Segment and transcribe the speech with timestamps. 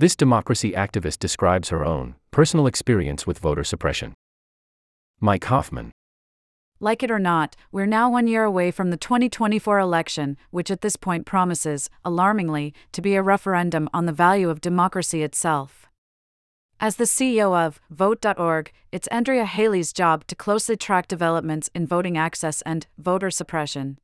[0.00, 4.14] This democracy activist describes her own personal experience with voter suppression.
[5.18, 5.90] Mike Hoffman.
[6.78, 10.82] Like it or not, we're now one year away from the 2024 election, which at
[10.82, 15.88] this point promises, alarmingly, to be a referendum on the value of democracy itself.
[16.78, 22.16] As the CEO of Vote.org, it's Andrea Hailey's job to closely track developments in voting
[22.16, 23.98] access and voter suppression.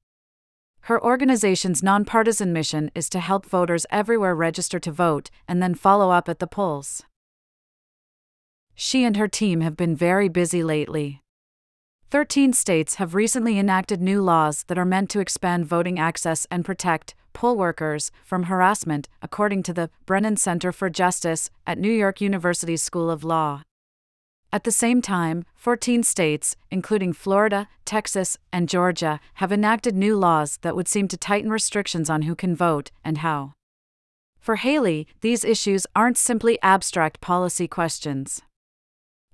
[0.88, 6.10] Her organization's nonpartisan mission is to help voters everywhere register to vote and then follow
[6.10, 7.02] up at the polls.
[8.74, 11.22] She and her team have been very busy lately.
[12.10, 16.66] 13 states have recently enacted new laws that are meant to expand voting access and
[16.66, 22.20] protect poll workers from harassment, according to the Brennan Center for Justice at New York
[22.20, 23.62] University's School of Law.
[24.54, 30.58] At the same time, 14 states, including Florida, Texas, and Georgia, have enacted new laws
[30.62, 33.54] that would seem to tighten restrictions on who can vote and how.
[34.38, 38.42] For Hailey, these issues aren't simply abstract policy questions.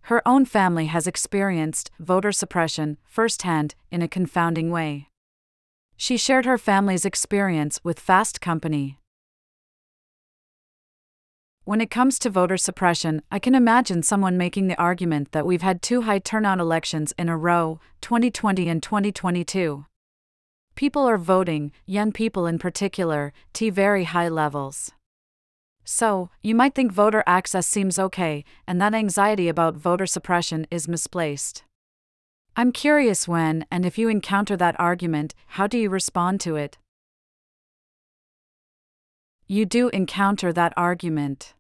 [0.04, 5.08] Her own family has experienced voter suppression firsthand in a confounding way.
[5.98, 8.99] She shared her family's experience with Fast Company.
[11.70, 15.62] When it comes to voter suppression, I can imagine someone making the argument that we've
[15.62, 19.86] had two high turnout elections in a row, 2020 and 2022.
[20.74, 24.90] People are voting, young people in particular, to very high levels.
[25.84, 30.88] So, you might think voter access seems okay, and that anxiety about voter suppression is
[30.88, 31.62] misplaced.
[32.56, 36.78] I'm curious when and if you encounter that argument, how do you respond to it?
[39.46, 41.54] You do encounter that argument.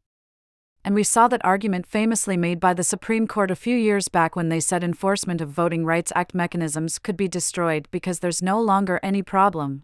[0.84, 4.34] And we saw that argument famously made by the Supreme Court a few years back
[4.34, 8.60] when they said enforcement of Voting Rights Act mechanisms could be destroyed because there's no
[8.60, 9.82] longer any problem.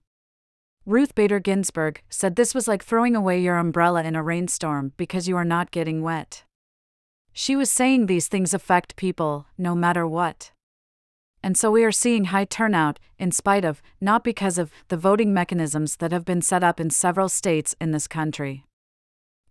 [0.85, 5.29] Ruth Bader Ginsburg said this was like throwing away your umbrella in a rainstorm because
[5.29, 6.45] you are not getting wet.
[7.33, 10.53] She was saying these things affect people, no matter what
[11.47, 15.33] and so we are seeing high turnout, in spite of, not because of, the voting
[15.33, 18.65] mechanisms that have been set up in several states in this country.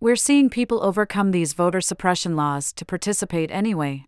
[0.01, 4.05] We're seeing people overcome these voter suppression laws to participate anyway.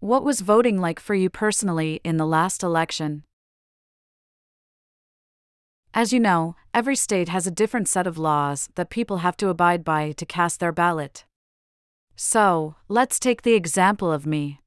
[0.00, 3.22] What was voting like for you personally in the last election?
[5.94, 9.48] As you know, every state has a different set of laws that people have to
[9.48, 11.24] abide by to cast their ballot.
[12.16, 14.60] So, let's take the example of me.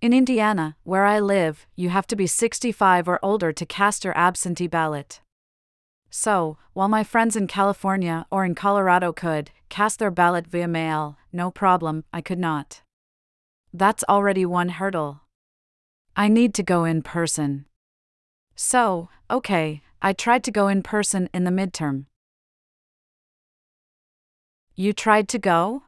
[0.00, 4.16] In Indiana, where I live, you have to be 65 or older to cast your
[4.16, 5.20] absentee ballot.
[6.18, 11.18] So, while my friends in California or in Colorado could cast their ballot via mail,
[11.30, 12.80] no problem, I could not.
[13.70, 15.20] That's already one hurdle.
[16.16, 17.66] I need to go in person.
[18.54, 22.06] So, okay, I tried to go in person in the midterm.
[24.74, 25.82] You tried to go?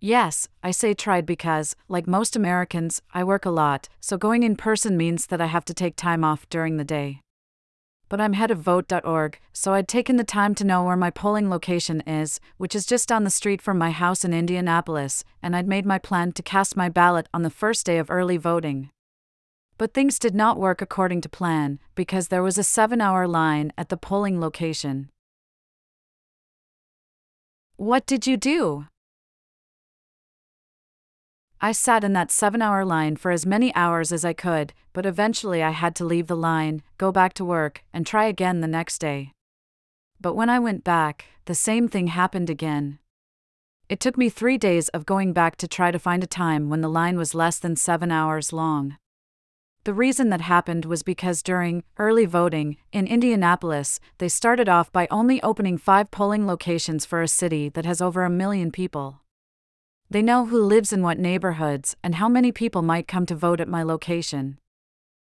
[0.00, 4.56] Yes, I say tried because, like most Americans, I work a lot, so going in
[4.56, 7.20] person means that I have to take time off during the day.
[8.10, 11.48] But I'm head of Vote.org, so I'd taken the time to know where my polling
[11.48, 15.68] location is, which is just down the street from my house in Indianapolis, and I'd
[15.68, 18.90] made my plan to cast my ballot on the first day of early voting.
[19.78, 23.72] But things did not work according to plan, because there was a seven hour line
[23.78, 25.08] at the polling location.
[27.76, 28.86] What did you do?
[31.62, 35.04] I sat in that seven hour line for as many hours as I could, but
[35.04, 38.66] eventually I had to leave the line, go back to work, and try again the
[38.66, 39.32] next day.
[40.18, 42.98] But when I went back, the same thing happened again.
[43.90, 46.80] It took me three days of going back to try to find a time when
[46.80, 48.96] the line was less than seven hours long.
[49.84, 55.08] The reason that happened was because during early voting in Indianapolis, they started off by
[55.10, 59.19] only opening five polling locations for a city that has over a million people.
[60.10, 63.60] They know who lives in what neighborhoods and how many people might come to vote
[63.60, 64.58] at my location.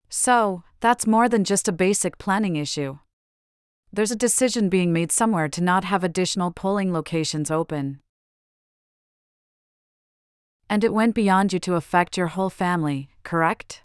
[0.08, 2.98] So, that's more than just a basic planning issue.
[3.92, 8.00] There's a decision being made somewhere to not have additional polling locations open.
[10.70, 13.82] And it went beyond you to affect your whole family, correct?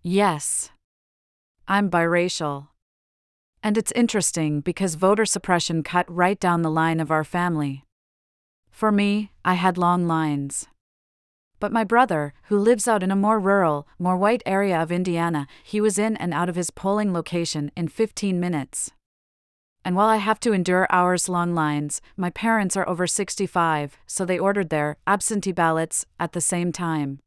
[0.00, 0.70] Yes.
[1.66, 2.68] I'm biracial.
[3.64, 7.84] And it's interesting because voter suppression cut right down the line of our family.
[8.72, 10.66] For me, I had long lines.
[11.60, 15.46] But my brother, who lives out in a more rural, more white area of Indiana,
[15.62, 18.90] he was in and out of his polling location in 15 minutes.
[19.84, 24.24] And while I have to endure hours long lines, my parents are over 65, so
[24.24, 27.20] they ordered their absentee ballots at the same time.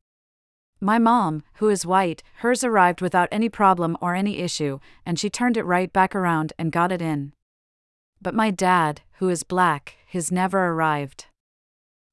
[0.81, 5.29] My mom, who is white, hers arrived without any problem or any issue, and she
[5.29, 7.31] turned it right back around and got it in.
[8.21, 11.27] But my dad, who is black, his never arrived.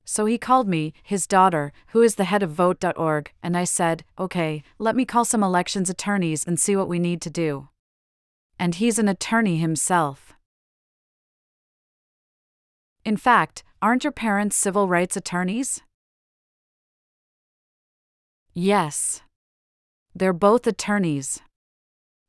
[0.05, 4.05] So he called me, his daughter, who is the head of Vote.org, and I said,
[4.19, 7.69] okay, let me call some elections attorneys and see what we need to do.
[8.59, 10.35] And he's an attorney himself.
[13.05, 15.81] In fact, aren't your parents civil rights attorneys?
[18.53, 19.23] Yes.
[20.15, 21.41] They're both attorneys.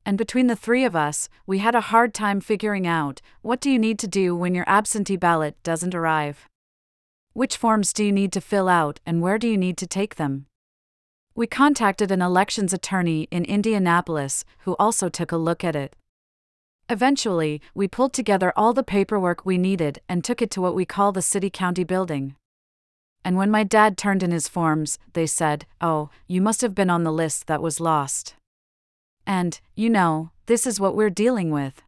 [0.06, 3.70] And between the three of us, we had a hard time figuring out what do
[3.70, 6.48] you need to do when your absentee ballot doesn't arrive?
[7.34, 10.16] Which forms do you need to fill out and where do you need to take
[10.16, 10.46] them?
[11.34, 15.96] We contacted an elections attorney in Indianapolis who also took a look at it.
[16.90, 20.86] Eventually, we pulled together all the paperwork we needed and took it to what we
[20.86, 22.36] call the city county building.
[23.26, 26.92] And when my dad turned in his forms, they said, Oh, you must have been
[26.92, 28.36] on the list that was lost.
[29.26, 31.82] And, you know, this is what we're dealing with.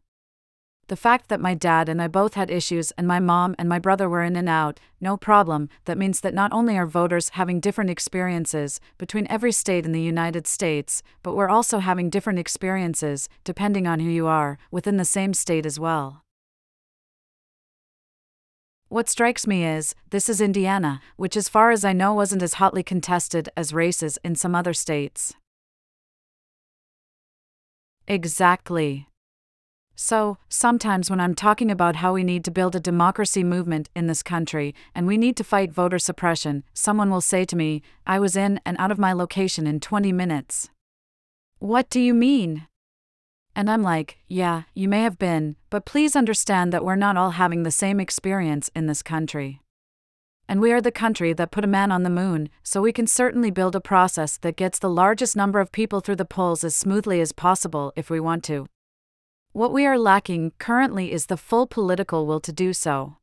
[0.88, 3.80] The fact that my dad and I both had issues and my mom and my
[3.80, 7.58] brother were in and out, no problem, that means that not only are voters having
[7.58, 13.28] different experiences between every state in the United States, but we're also having different experiences,
[13.42, 16.22] depending on who you are, within the same state as well.
[18.88, 22.54] What strikes me is, this is Indiana, which, as far as I know, wasn't as
[22.54, 25.34] hotly contested as races in some other states.
[28.06, 29.08] Exactly.
[29.98, 34.06] So, sometimes when I'm talking about how we need to build a democracy movement in
[34.06, 38.18] this country and we need to fight voter suppression, someone will say to me, I
[38.18, 40.68] was in and out of my location in 20 minutes.
[41.60, 42.66] What do you mean?
[43.54, 47.30] And I'm like, yeah, you may have been, but please understand that we're not all
[47.30, 49.62] having the same experience in this country.
[50.46, 53.06] And we are the country that put a man on the moon, so we can
[53.06, 56.76] certainly build a process that gets the largest number of people through the polls as
[56.76, 58.66] smoothly as possible if we want to.
[59.56, 63.16] What we are lacking currently is the full political will to do so.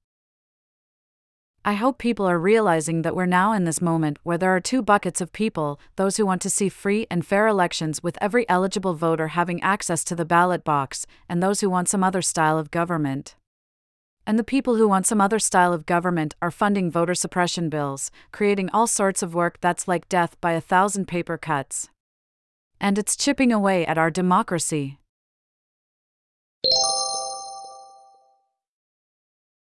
[1.64, 4.82] I hope people are realizing that we're now in this moment where there are two
[4.82, 8.96] buckets of people those who want to see free and fair elections with every eligible
[8.96, 12.72] voter having access to the ballot box, and those who want some other style of
[12.72, 13.36] government.
[14.26, 18.10] And the people who want some other style of government are funding voter suppression bills,
[18.32, 21.90] creating all sorts of work that's like death by a thousand paper cuts.
[22.82, 24.98] And it's chipping away at our democracy.